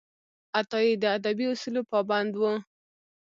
عطايي 0.59 0.91
د 1.01 1.05
ادبي 1.17 1.45
اصولو 1.53 1.81
پابند 1.91 2.31
و. 2.39 2.43